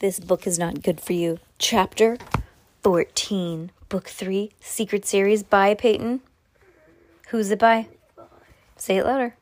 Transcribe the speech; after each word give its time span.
This 0.00 0.18
book 0.18 0.46
is 0.46 0.58
not 0.58 0.82
good 0.82 0.98
for 0.98 1.12
you. 1.12 1.40
Chapter 1.58 2.16
14, 2.82 3.70
Book 3.90 4.08
3, 4.08 4.50
Secret 4.58 5.04
Series 5.04 5.42
by 5.42 5.74
Peyton. 5.74 6.22
Who's 7.28 7.50
it 7.50 7.58
by? 7.58 7.86
Say 8.78 8.96
it 8.96 9.04
louder. 9.04 9.36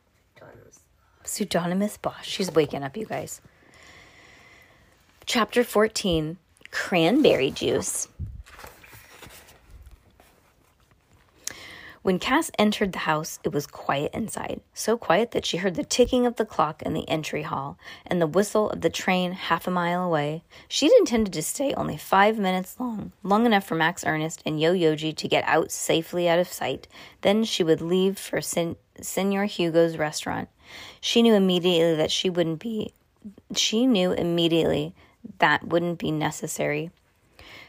Pseudonymous 1.23 1.95
Bosch. 1.95 2.27
She's 2.27 2.51
waking 2.51 2.83
up, 2.83 2.97
you 2.97 3.05
guys. 3.05 3.39
Chapter 5.25 5.63
14 5.63 6.37
Cranberry 6.71 7.51
Juice. 7.51 8.09
When 12.09 12.17
Cass 12.17 12.49
entered 12.57 12.93
the 12.93 13.05
house, 13.05 13.37
it 13.43 13.51
was 13.51 13.67
quiet 13.67 14.15
inside, 14.15 14.61
so 14.73 14.97
quiet 14.97 15.29
that 15.29 15.45
she 15.45 15.57
heard 15.57 15.75
the 15.75 15.83
ticking 15.83 16.25
of 16.25 16.37
the 16.37 16.43
clock 16.43 16.81
in 16.81 16.95
the 16.95 17.07
entry 17.07 17.43
hall 17.43 17.77
and 18.03 18.19
the 18.19 18.25
whistle 18.25 18.71
of 18.71 18.81
the 18.81 18.89
train 18.89 19.33
half 19.33 19.67
a 19.67 19.69
mile 19.69 20.03
away. 20.03 20.41
She'd 20.67 20.91
intended 20.93 21.33
to 21.33 21.43
stay 21.43 21.71
only 21.75 21.97
five 21.97 22.39
minutes 22.39 22.79
long, 22.79 23.11
long 23.21 23.45
enough 23.45 23.63
for 23.63 23.75
Max 23.75 24.03
Ernest 24.03 24.41
and 24.43 24.59
Yo 24.59 24.73
Yoji 24.73 25.15
to 25.17 25.27
get 25.27 25.43
out 25.43 25.71
safely 25.71 26.27
out 26.27 26.39
of 26.39 26.47
sight. 26.47 26.87
Then 27.21 27.43
she 27.43 27.63
would 27.63 27.79
leave 27.79 28.17
for 28.17 28.41
Sen- 28.41 28.77
Senor 28.99 29.45
Hugo's 29.45 29.97
restaurant. 29.97 30.49
She 30.99 31.21
knew 31.21 31.35
immediately 31.35 31.95
that 31.97 32.09
she 32.09 32.27
wouldn't 32.27 32.57
be. 32.57 32.91
She 33.55 33.85
knew 33.85 34.13
immediately 34.13 34.95
that 35.37 35.67
wouldn't 35.67 35.99
be 35.99 36.09
necessary. 36.09 36.89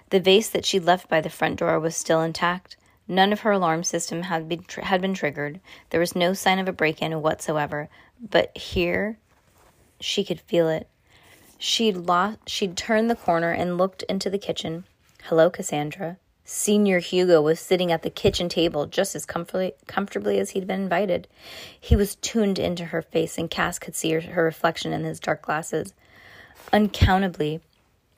The 0.08 0.18
vase 0.18 0.48
that 0.48 0.64
she'd 0.64 0.84
left 0.84 1.10
by 1.10 1.20
the 1.20 1.28
front 1.28 1.58
door 1.58 1.78
was 1.78 1.94
still 1.94 2.22
intact. 2.22 2.78
None 3.10 3.32
of 3.32 3.40
her 3.40 3.50
alarm 3.50 3.82
system 3.82 4.22
had 4.22 4.48
been 4.48 4.62
tr- 4.62 4.82
had 4.82 5.00
been 5.00 5.14
triggered. 5.14 5.58
There 5.90 5.98
was 5.98 6.14
no 6.14 6.32
sign 6.32 6.60
of 6.60 6.68
a 6.68 6.72
break-in 6.72 7.20
whatsoever. 7.20 7.88
But 8.20 8.56
here, 8.56 9.18
she 9.98 10.22
could 10.22 10.40
feel 10.40 10.68
it. 10.68 10.86
She'd 11.58 11.96
lost. 11.96 12.38
She'd 12.46 12.76
turned 12.76 13.10
the 13.10 13.16
corner 13.16 13.50
and 13.50 13.76
looked 13.76 14.04
into 14.04 14.30
the 14.30 14.38
kitchen. 14.38 14.84
Hello, 15.24 15.50
Cassandra. 15.50 16.18
Senor 16.44 17.00
Hugo 17.00 17.42
was 17.42 17.58
sitting 17.58 17.90
at 17.90 18.02
the 18.02 18.10
kitchen 18.10 18.48
table 18.48 18.86
just 18.86 19.16
as 19.16 19.26
comfortably, 19.26 19.72
comfortably 19.88 20.38
as 20.38 20.50
he'd 20.50 20.68
been 20.68 20.82
invited. 20.82 21.26
He 21.80 21.96
was 21.96 22.14
tuned 22.14 22.60
into 22.60 22.84
her 22.84 23.02
face, 23.02 23.36
and 23.36 23.50
Cass 23.50 23.80
could 23.80 23.96
see 23.96 24.12
her, 24.12 24.20
her 24.20 24.44
reflection 24.44 24.92
in 24.92 25.02
his 25.02 25.18
dark 25.18 25.42
glasses. 25.42 25.94
Uncountably, 26.72 27.60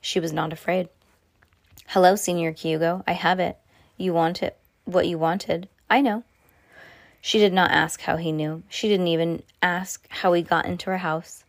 she 0.03 0.21
was 0.21 0.34
not 0.34 0.53
afraid. 0.53 0.91
Hello, 1.87 2.15
Senor 2.15 2.51
Hugo. 2.51 3.03
I 3.06 3.12
have 3.12 3.41
it. 3.41 3.56
You 3.97 4.12
want 4.12 4.43
it 4.43 4.59
what 4.84 5.06
you 5.06 5.19
wanted. 5.19 5.69
I 5.88 6.00
know. 6.00 6.25
She 7.20 7.38
did 7.38 7.52
not 7.52 7.70
ask 7.70 8.00
how 8.00 8.16
he 8.16 8.33
knew. 8.33 8.62
She 8.69 8.88
didn't 8.88 9.06
even 9.06 9.42
ask 9.62 10.06
how 10.08 10.33
he 10.33 10.42
got 10.42 10.66
into 10.66 10.91
her 10.91 10.98
house. 10.98 11.44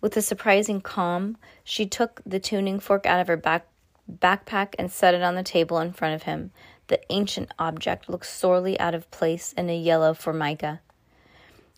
With 0.00 0.16
a 0.16 0.22
surprising 0.22 0.80
calm, 0.80 1.36
she 1.64 1.86
took 1.86 2.20
the 2.24 2.38
tuning 2.38 2.78
fork 2.78 3.06
out 3.06 3.20
of 3.20 3.26
her 3.26 3.36
back 3.36 3.66
backpack 4.10 4.74
and 4.78 4.92
set 4.92 5.14
it 5.14 5.22
on 5.22 5.34
the 5.34 5.42
table 5.42 5.80
in 5.80 5.92
front 5.92 6.14
of 6.14 6.22
him. 6.22 6.52
The 6.86 7.00
ancient 7.12 7.50
object 7.58 8.08
looked 8.08 8.26
sorely 8.26 8.78
out 8.78 8.94
of 8.94 9.10
place 9.10 9.52
in 9.54 9.68
a 9.68 9.76
yellow 9.76 10.14
formica. 10.14 10.80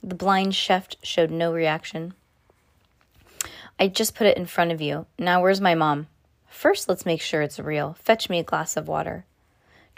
The 0.02 0.14
blind 0.14 0.54
chef 0.54 0.88
showed 1.02 1.30
no 1.30 1.52
reaction. 1.52 2.12
I 3.80 3.88
just 3.88 4.14
put 4.14 4.26
it 4.26 4.36
in 4.36 4.44
front 4.44 4.72
of 4.72 4.82
you. 4.82 5.06
Now 5.18 5.40
where's 5.40 5.60
my 5.60 5.74
mom? 5.74 6.08
First, 6.48 6.88
let's 6.88 7.06
make 7.06 7.22
sure 7.22 7.40
it's 7.40 7.58
real. 7.58 7.96
Fetch 8.00 8.28
me 8.28 8.38
a 8.38 8.44
glass 8.44 8.76
of 8.76 8.88
water. 8.88 9.24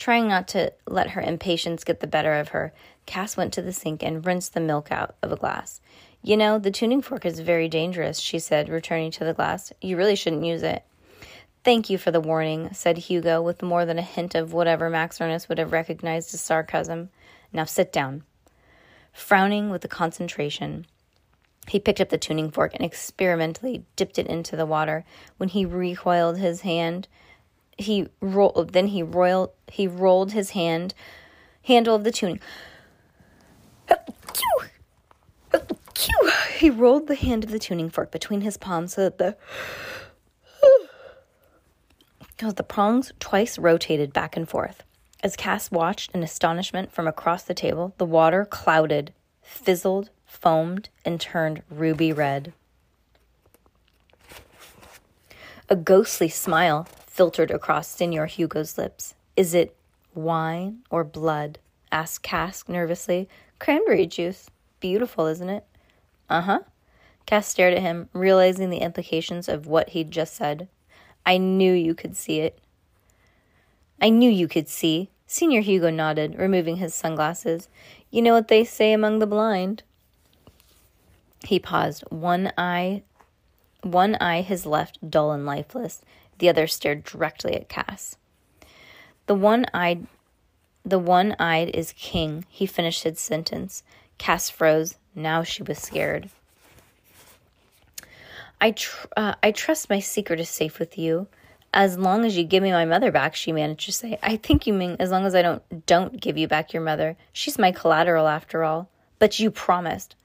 Trying 0.00 0.28
not 0.28 0.48
to 0.48 0.72
let 0.86 1.10
her 1.10 1.20
impatience 1.20 1.84
get 1.84 2.00
the 2.00 2.06
better 2.06 2.32
of 2.40 2.48
her, 2.48 2.72
Cass 3.04 3.36
went 3.36 3.52
to 3.52 3.60
the 3.60 3.70
sink 3.70 4.02
and 4.02 4.24
rinsed 4.24 4.54
the 4.54 4.60
milk 4.60 4.90
out 4.90 5.14
of 5.22 5.30
a 5.30 5.36
glass. 5.36 5.82
You 6.22 6.38
know, 6.38 6.58
the 6.58 6.70
tuning 6.70 7.02
fork 7.02 7.26
is 7.26 7.40
very 7.40 7.68
dangerous, 7.68 8.18
she 8.18 8.38
said, 8.38 8.70
returning 8.70 9.10
to 9.10 9.24
the 9.24 9.34
glass. 9.34 9.74
You 9.82 9.98
really 9.98 10.16
shouldn't 10.16 10.46
use 10.46 10.62
it. 10.62 10.84
Thank 11.64 11.90
you 11.90 11.98
for 11.98 12.10
the 12.10 12.18
warning, 12.18 12.72
said 12.72 12.96
Hugo, 12.96 13.42
with 13.42 13.60
more 13.60 13.84
than 13.84 13.98
a 13.98 14.02
hint 14.02 14.34
of 14.34 14.54
whatever 14.54 14.88
Max 14.88 15.20
Ernest 15.20 15.50
would 15.50 15.58
have 15.58 15.70
recognized 15.70 16.32
as 16.32 16.40
sarcasm. 16.40 17.10
Now 17.52 17.66
sit 17.66 17.92
down. 17.92 18.24
Frowning 19.12 19.68
with 19.68 19.82
the 19.82 19.88
concentration, 19.88 20.86
he 21.68 21.78
picked 21.78 22.00
up 22.00 22.08
the 22.08 22.16
tuning 22.16 22.50
fork 22.50 22.72
and 22.74 22.82
experimentally 22.82 23.84
dipped 23.96 24.18
it 24.18 24.28
into 24.28 24.56
the 24.56 24.64
water. 24.64 25.04
When 25.36 25.50
he 25.50 25.66
recoiled 25.66 26.38
his 26.38 26.62
hand, 26.62 27.06
he 27.80 28.08
rolled 28.20 28.72
then 28.72 28.88
he 28.88 29.02
roiled 29.02 29.50
he 29.68 29.86
rolled 29.86 30.32
his 30.32 30.50
hand 30.50 30.94
handle 31.62 31.94
of 31.94 32.04
the 32.04 32.12
tuning. 32.12 32.40
He 36.56 36.68
rolled 36.68 37.06
the 37.06 37.14
hand 37.14 37.44
of 37.44 37.50
the 37.50 37.58
tuning 37.58 37.88
fork 37.88 38.10
between 38.10 38.42
his 38.42 38.58
palms 38.58 38.94
so 38.94 39.02
that 39.02 39.18
the 39.18 39.36
as 42.42 42.54
the 42.54 42.62
prongs 42.62 43.12
twice 43.18 43.58
rotated 43.58 44.12
back 44.12 44.36
and 44.36 44.48
forth. 44.48 44.82
As 45.22 45.36
Cass 45.36 45.70
watched 45.70 46.10
in 46.14 46.22
astonishment 46.22 46.90
from 46.90 47.06
across 47.06 47.42
the 47.42 47.52
table, 47.52 47.94
the 47.98 48.06
water 48.06 48.46
clouded, 48.46 49.12
fizzled, 49.42 50.08
foamed, 50.24 50.88
and 51.04 51.20
turned 51.20 51.62
ruby 51.70 52.12
red. 52.12 52.54
A 55.68 55.76
ghostly 55.76 56.30
smile 56.30 56.88
filtered 57.20 57.50
across 57.50 57.86
Senor 57.86 58.24
Hugo's 58.24 58.78
lips. 58.78 59.14
Is 59.36 59.52
it 59.52 59.76
wine 60.14 60.78
or 60.88 61.04
blood? 61.04 61.58
asked 61.92 62.22
Cass 62.22 62.64
nervously. 62.66 63.28
Cranberry 63.58 64.06
juice. 64.06 64.48
Beautiful, 64.80 65.26
isn't 65.26 65.50
it? 65.50 65.66
Uh 66.30 66.40
huh. 66.40 66.60
Cass 67.26 67.46
stared 67.46 67.74
at 67.74 67.82
him, 67.82 68.08
realizing 68.14 68.70
the 68.70 68.78
implications 68.78 69.50
of 69.50 69.66
what 69.66 69.90
he'd 69.90 70.10
just 70.10 70.34
said. 70.34 70.66
I 71.26 71.36
knew 71.36 71.74
you 71.74 71.94
could 71.94 72.16
see 72.16 72.40
it. 72.40 72.58
I 74.00 74.08
knew 74.08 74.30
you 74.30 74.48
could 74.48 74.66
see. 74.66 75.10
Senor 75.26 75.60
Hugo 75.60 75.90
nodded, 75.90 76.38
removing 76.38 76.76
his 76.76 76.94
sunglasses. 76.94 77.68
You 78.10 78.22
know 78.22 78.32
what 78.32 78.48
they 78.48 78.64
say 78.64 78.94
among 78.94 79.18
the 79.18 79.26
blind. 79.26 79.82
He 81.44 81.58
paused, 81.58 82.02
one 82.08 82.50
eye 82.56 83.02
one 83.82 84.14
eye 84.16 84.40
his 84.40 84.66
left 84.66 84.98
dull 85.10 85.32
and 85.32 85.44
lifeless. 85.44 86.02
The 86.40 86.48
other 86.48 86.66
stared 86.66 87.04
directly 87.04 87.54
at 87.54 87.68
Cass. 87.68 88.16
The 89.26 89.34
one-eyed 89.34 90.06
the 90.84 90.98
one-eyed 90.98 91.68
is 91.68 91.92
king, 91.92 92.46
he 92.48 92.64
finished 92.64 93.02
his 93.02 93.20
sentence. 93.20 93.82
Cass 94.16 94.48
froze. 94.48 94.96
Now 95.14 95.42
she 95.42 95.62
was 95.62 95.78
scared. 95.78 96.30
I 98.60 98.72
tr- 98.72 99.06
uh, 99.16 99.34
I 99.42 99.52
trust 99.52 99.90
my 99.90 100.00
secret 100.00 100.40
is 100.40 100.48
safe 100.48 100.78
with 100.78 100.98
you. 100.98 101.26
As 101.72 101.98
long 101.98 102.24
as 102.24 102.36
you 102.36 102.44
give 102.44 102.62
me 102.62 102.72
my 102.72 102.84
mother 102.84 103.12
back, 103.12 103.34
she 103.34 103.52
managed 103.52 103.86
to 103.86 103.92
say. 103.92 104.18
I 104.22 104.36
think 104.36 104.66
you 104.66 104.72
mean 104.72 104.96
as 104.98 105.10
long 105.10 105.26
as 105.26 105.34
I 105.34 105.42
don't 105.42 105.86
don't 105.86 106.20
give 106.20 106.36
you 106.36 106.48
back 106.48 106.72
your 106.72 106.82
mother. 106.82 107.16
She's 107.32 107.58
my 107.58 107.72
collateral 107.72 108.26
after 108.26 108.64
all. 108.64 108.88
But 109.18 109.38
you 109.38 109.50
promised. 109.50 110.16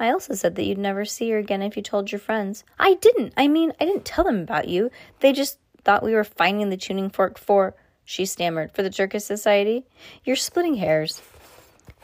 I 0.00 0.10
also 0.10 0.34
said 0.34 0.56
that 0.56 0.64
you'd 0.64 0.78
never 0.78 1.04
see 1.04 1.30
her 1.30 1.36
again 1.36 1.60
if 1.60 1.76
you 1.76 1.82
told 1.82 2.10
your 2.10 2.18
friends. 2.18 2.64
I 2.78 2.94
didn't. 2.94 3.34
I 3.36 3.48
mean, 3.48 3.74
I 3.78 3.84
didn't 3.84 4.06
tell 4.06 4.24
them 4.24 4.40
about 4.40 4.66
you. 4.66 4.90
They 5.20 5.34
just 5.34 5.58
thought 5.84 6.02
we 6.02 6.14
were 6.14 6.24
finding 6.24 6.70
the 6.70 6.78
tuning 6.78 7.10
fork 7.10 7.38
for, 7.38 7.74
she 8.02 8.24
stammered, 8.24 8.72
for 8.72 8.82
the 8.82 8.88
Terces 8.88 9.26
Society. 9.26 9.84
You're 10.24 10.36
splitting 10.36 10.76
hairs. 10.76 11.20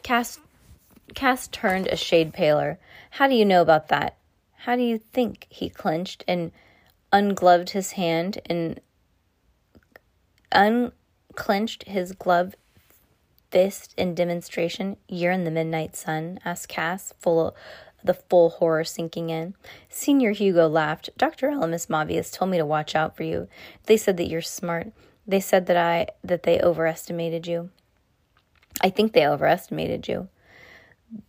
Cass, 0.02 0.38
Cass 1.14 1.48
turned 1.48 1.86
a 1.86 1.96
shade 1.96 2.34
paler. 2.34 2.78
How 3.12 3.28
do 3.28 3.34
you 3.34 3.46
know 3.46 3.62
about 3.62 3.88
that? 3.88 4.18
How 4.58 4.76
do 4.76 4.82
you 4.82 4.98
think? 4.98 5.46
He 5.48 5.70
clenched 5.70 6.22
and 6.28 6.52
ungloved 7.12 7.70
his 7.70 7.92
hand 7.92 8.40
and 8.44 8.78
unclenched 10.52 11.84
his 11.84 12.12
gloved 12.12 12.56
fist 13.50 13.94
in 13.96 14.14
demonstration. 14.14 14.96
You're 15.08 15.32
in 15.32 15.44
the 15.44 15.50
midnight 15.50 15.96
sun? 15.96 16.38
asked 16.44 16.68
Cass, 16.68 17.12
full 17.18 17.48
of 17.48 17.54
the 18.04 18.14
full 18.14 18.50
horror 18.50 18.84
sinking 18.84 19.30
in. 19.30 19.54
Senor 19.88 20.30
Hugo 20.30 20.68
laughed. 20.68 21.10
Dr. 21.16 21.50
Elemis 21.50 21.90
Mauvais 21.90 22.22
told 22.30 22.50
me 22.50 22.58
to 22.58 22.66
watch 22.66 22.94
out 22.94 23.16
for 23.16 23.24
you. 23.24 23.48
They 23.84 23.96
said 23.96 24.16
that 24.16 24.28
you're 24.28 24.42
smart. 24.42 24.92
They 25.26 25.40
said 25.40 25.66
that 25.66 25.76
I 25.76 26.06
that 26.22 26.44
they 26.44 26.60
overestimated 26.60 27.46
you. 27.46 27.70
I 28.80 28.90
think 28.90 29.12
they 29.12 29.26
overestimated 29.26 30.06
you. 30.06 30.28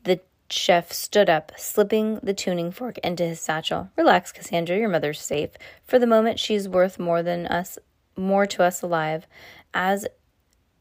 The 0.04 0.20
chef 0.50 0.92
stood 0.92 1.30
up, 1.30 1.52
slipping 1.58 2.20
the 2.22 2.34
tuning 2.34 2.72
fork 2.72 2.98
into 3.00 3.26
his 3.26 3.40
satchel. 3.40 3.90
Relax, 3.98 4.32
Cassandra, 4.32 4.78
your 4.78 4.90
mother's 4.90 5.20
safe. 5.20 5.52
For 5.86 6.00
the 6.00 6.08
moment, 6.08 6.40
she's 6.40 6.70
worth 6.70 7.00
more 7.00 7.24
than 7.24 7.48
us, 7.48 7.78
more 8.16 8.46
to 8.48 8.64
us 8.64 8.82
alive, 8.82 9.28
as 9.74 10.08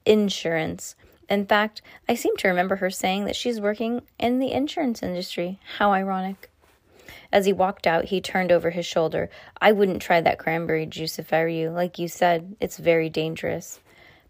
insurance. 0.04 0.94
In 1.28 1.46
fact, 1.46 1.82
I 2.08 2.14
seem 2.14 2.36
to 2.36 2.48
remember 2.48 2.76
her 2.76 2.90
saying 2.90 3.24
that 3.24 3.36
she's 3.36 3.60
working 3.60 4.02
in 4.18 4.38
the 4.38 4.52
insurance 4.52 5.02
industry. 5.02 5.58
How 5.78 5.92
ironic. 5.92 6.50
As 7.32 7.46
he 7.46 7.52
walked 7.52 7.86
out, 7.86 8.06
he 8.06 8.20
turned 8.20 8.52
over 8.52 8.70
his 8.70 8.86
shoulder. 8.86 9.28
I 9.60 9.72
wouldn't 9.72 10.02
try 10.02 10.20
that 10.20 10.38
cranberry 10.38 10.86
juice 10.86 11.18
if 11.18 11.32
I 11.32 11.40
were 11.40 11.48
you. 11.48 11.70
Like 11.70 11.98
you 11.98 12.08
said, 12.08 12.56
it's 12.60 12.76
very 12.76 13.08
dangerous. 13.08 13.80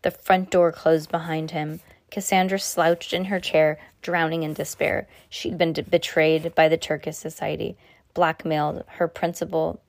The 0.02 0.10
front 0.10 0.50
door 0.50 0.72
closed 0.72 1.10
behind 1.10 1.50
him. 1.50 1.80
Cassandra 2.10 2.58
slouched 2.58 3.12
in 3.12 3.26
her 3.26 3.40
chair, 3.40 3.78
drowning 4.00 4.42
in 4.42 4.54
despair. 4.54 5.06
She'd 5.28 5.58
been 5.58 5.72
betrayed 5.72 6.54
by 6.54 6.68
the 6.68 6.76
Terces 6.76 7.18
Society, 7.18 7.76
blackmailed 8.14 8.84
her 8.86 9.08
principal. 9.08 9.80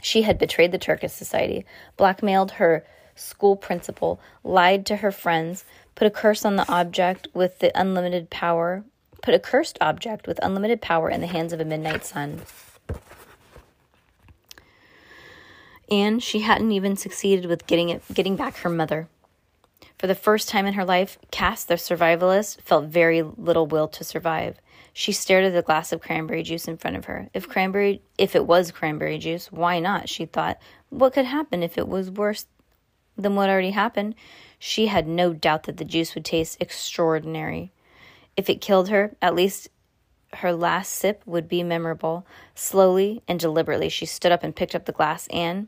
She 0.00 0.22
had 0.22 0.38
betrayed 0.38 0.72
the 0.72 0.78
Terces 0.78 1.12
Society, 1.12 1.66
blackmailed 1.96 2.52
her 2.52 2.86
school 3.14 3.56
principal, 3.56 4.20
lied 4.42 4.86
to 4.86 4.96
her 4.96 5.12
friends, 5.12 5.64
put 5.94 6.06
a 6.06 6.10
curse 6.10 6.44
on 6.44 6.56
the 6.56 6.70
object 6.70 7.28
with 7.34 7.58
the 7.58 7.78
unlimited 7.78 8.30
power, 8.30 8.84
put 9.22 9.34
a 9.34 9.38
cursed 9.38 9.78
object 9.80 10.26
with 10.26 10.38
unlimited 10.42 10.80
power 10.80 11.10
in 11.10 11.20
the 11.20 11.26
hands 11.26 11.52
of 11.52 11.60
a 11.60 11.64
midnight 11.64 12.04
sun. 12.04 12.42
And 15.90 16.22
she 16.22 16.40
hadn't 16.40 16.72
even 16.72 16.96
succeeded 16.96 17.46
with 17.46 17.66
getting 17.66 17.90
it 17.90 18.02
getting 18.12 18.36
back 18.36 18.56
her 18.58 18.70
mother. 18.70 19.08
For 19.98 20.06
the 20.06 20.14
first 20.14 20.48
time 20.48 20.66
in 20.66 20.74
her 20.74 20.84
life, 20.84 21.16
Cass, 21.30 21.64
the 21.64 21.74
survivalist, 21.74 22.60
felt 22.62 22.86
very 22.86 23.22
little 23.22 23.66
will 23.66 23.86
to 23.88 24.02
survive. 24.02 24.56
She 24.92 25.12
stared 25.12 25.44
at 25.44 25.52
the 25.52 25.62
glass 25.62 25.92
of 25.92 26.00
cranberry 26.00 26.42
juice 26.42 26.66
in 26.66 26.76
front 26.76 26.96
of 26.96 27.04
her. 27.04 27.28
If 27.32 27.48
cranberry 27.48 28.02
if 28.18 28.34
it 28.34 28.46
was 28.46 28.72
cranberry 28.72 29.18
juice, 29.18 29.52
why 29.52 29.78
not? 29.78 30.08
She 30.08 30.24
thought. 30.24 30.58
What 30.88 31.12
could 31.12 31.24
happen 31.24 31.62
if 31.62 31.78
it 31.78 31.88
was 31.88 32.10
worse 32.10 32.46
than 33.16 33.36
what 33.36 33.48
already 33.48 33.70
happened? 33.70 34.14
She 34.64 34.86
had 34.86 35.08
no 35.08 35.32
doubt 35.32 35.64
that 35.64 35.78
the 35.78 35.84
juice 35.84 36.14
would 36.14 36.24
taste 36.24 36.56
extraordinary. 36.60 37.72
If 38.36 38.48
it 38.48 38.60
killed 38.60 38.90
her, 38.90 39.16
at 39.20 39.34
least 39.34 39.68
her 40.34 40.52
last 40.52 40.92
sip 40.92 41.20
would 41.26 41.48
be 41.48 41.64
memorable. 41.64 42.24
Slowly 42.54 43.24
and 43.26 43.40
deliberately, 43.40 43.88
she 43.88 44.06
stood 44.06 44.30
up 44.30 44.44
and 44.44 44.54
picked 44.54 44.76
up 44.76 44.84
the 44.84 44.92
glass 44.92 45.26
and 45.32 45.66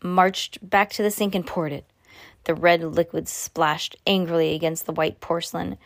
marched 0.00 0.58
back 0.62 0.90
to 0.90 1.02
the 1.02 1.10
sink 1.10 1.34
and 1.34 1.44
poured 1.44 1.72
it. 1.72 1.86
The 2.44 2.54
red 2.54 2.84
liquid 2.84 3.26
splashed 3.26 3.96
angrily 4.06 4.54
against 4.54 4.86
the 4.86 4.92
white 4.92 5.18
porcelain. 5.18 5.76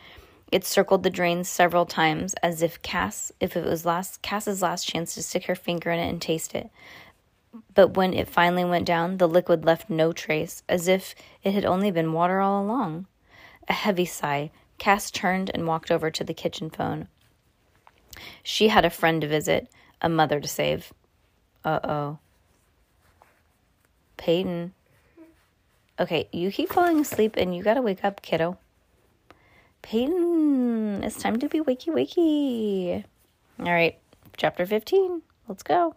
It 0.51 0.63
circled 0.63 1.01
the 1.01 1.09
drain 1.09 1.43
several 1.43 1.87
times, 1.87 2.35
as 2.43 2.61
if 2.61 2.79
Cass, 2.83 3.31
if 3.39 3.57
it 3.57 3.65
was 3.65 3.87
last 3.87 4.21
Cass's 4.21 4.61
last 4.61 4.87
chance 4.87 5.15
to 5.15 5.23
stick 5.23 5.45
her 5.45 5.55
finger 5.55 5.89
in 5.89 5.97
it 5.97 6.09
and 6.09 6.21
taste 6.21 6.53
it. 6.53 6.69
But 7.73 7.95
when 7.95 8.13
it 8.13 8.29
finally 8.29 8.65
went 8.65 8.85
down, 8.85 9.17
the 9.17 9.27
liquid 9.27 9.65
left 9.65 9.89
no 9.89 10.11
trace, 10.11 10.63
as 10.69 10.87
if 10.87 11.15
it 11.43 11.53
had 11.53 11.65
only 11.65 11.91
been 11.91 12.13
water 12.13 12.39
all 12.39 12.63
along. 12.63 13.07
A 13.67 13.73
heavy 13.73 14.05
sigh. 14.05 14.51
Cass 14.77 15.11
turned 15.11 15.51
and 15.53 15.67
walked 15.67 15.91
over 15.91 16.09
to 16.11 16.23
the 16.23 16.33
kitchen 16.33 16.69
phone. 16.69 17.07
She 18.43 18.69
had 18.69 18.85
a 18.85 18.89
friend 18.89 19.21
to 19.21 19.27
visit, 19.27 19.69
a 20.01 20.09
mother 20.09 20.39
to 20.39 20.47
save. 20.47 20.93
Uh 21.63 21.79
oh. 21.83 22.19
Peyton. 24.17 24.73
Okay, 25.99 26.29
you 26.31 26.51
keep 26.51 26.69
falling 26.69 26.99
asleep 26.99 27.35
and 27.35 27.55
you 27.55 27.63
gotta 27.63 27.81
wake 27.81 28.05
up, 28.05 28.21
kiddo. 28.21 28.57
Peyton, 29.81 31.03
it's 31.03 31.21
time 31.21 31.39
to 31.39 31.49
be 31.49 31.59
wakey 31.59 31.87
wakey. 31.87 33.03
All 33.59 33.73
right, 33.73 33.97
chapter 34.37 34.65
15. 34.65 35.21
Let's 35.47 35.63
go. 35.63 35.95